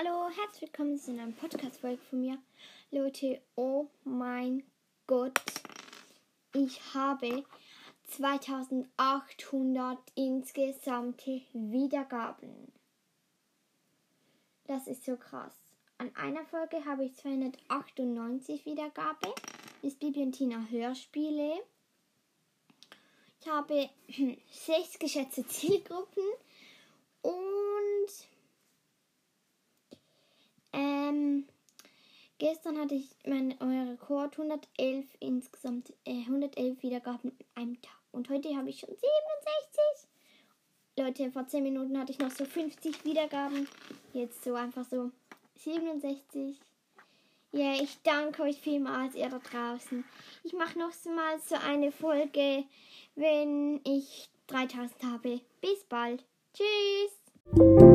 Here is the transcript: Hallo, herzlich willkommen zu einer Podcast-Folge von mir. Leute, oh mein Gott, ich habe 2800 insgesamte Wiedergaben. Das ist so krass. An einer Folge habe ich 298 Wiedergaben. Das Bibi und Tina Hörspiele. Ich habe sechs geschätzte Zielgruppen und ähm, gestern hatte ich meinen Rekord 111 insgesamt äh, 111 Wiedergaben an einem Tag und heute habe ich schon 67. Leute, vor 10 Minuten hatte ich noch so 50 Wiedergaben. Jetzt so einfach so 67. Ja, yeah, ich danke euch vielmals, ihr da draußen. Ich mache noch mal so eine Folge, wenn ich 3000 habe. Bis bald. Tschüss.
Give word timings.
Hallo, 0.00 0.28
herzlich 0.28 0.70
willkommen 0.70 0.96
zu 0.96 1.10
einer 1.10 1.26
Podcast-Folge 1.32 2.00
von 2.08 2.20
mir. 2.20 2.38
Leute, 2.92 3.42
oh 3.56 3.88
mein 4.04 4.62
Gott, 5.08 5.40
ich 6.54 6.94
habe 6.94 7.44
2800 8.06 9.98
insgesamte 10.14 11.40
Wiedergaben. 11.52 12.70
Das 14.68 14.86
ist 14.86 15.04
so 15.04 15.16
krass. 15.16 15.56
An 15.96 16.14
einer 16.14 16.44
Folge 16.44 16.84
habe 16.84 17.06
ich 17.06 17.16
298 17.16 18.66
Wiedergaben. 18.66 19.32
Das 19.82 19.96
Bibi 19.96 20.22
und 20.22 20.30
Tina 20.30 20.64
Hörspiele. 20.70 21.58
Ich 23.40 23.48
habe 23.48 23.90
sechs 24.52 24.96
geschätzte 25.00 25.44
Zielgruppen 25.44 26.22
und 27.22 28.28
ähm, 30.72 31.44
gestern 32.38 32.78
hatte 32.78 32.94
ich 32.94 33.14
meinen 33.26 33.52
Rekord 33.52 34.38
111 34.38 35.06
insgesamt 35.20 35.92
äh, 36.04 36.20
111 36.20 36.82
Wiedergaben 36.82 37.32
an 37.54 37.62
einem 37.62 37.82
Tag 37.82 37.98
und 38.12 38.28
heute 38.30 38.56
habe 38.56 38.70
ich 38.70 38.80
schon 38.80 38.90
67. 38.90 40.08
Leute, 40.96 41.30
vor 41.30 41.46
10 41.46 41.62
Minuten 41.62 41.98
hatte 41.98 42.12
ich 42.12 42.18
noch 42.18 42.30
so 42.30 42.44
50 42.44 43.04
Wiedergaben. 43.04 43.68
Jetzt 44.12 44.42
so 44.42 44.54
einfach 44.54 44.84
so 44.84 45.12
67. 45.56 46.56
Ja, 47.52 47.60
yeah, 47.60 47.82
ich 47.82 47.96
danke 48.02 48.42
euch 48.42 48.60
vielmals, 48.60 49.14
ihr 49.14 49.28
da 49.28 49.38
draußen. 49.38 50.04
Ich 50.42 50.52
mache 50.52 50.78
noch 50.78 50.92
mal 51.14 51.38
so 51.40 51.54
eine 51.54 51.92
Folge, 51.92 52.64
wenn 53.14 53.80
ich 53.84 54.28
3000 54.48 55.04
habe. 55.04 55.40
Bis 55.60 55.84
bald. 55.84 56.24
Tschüss. 56.52 57.87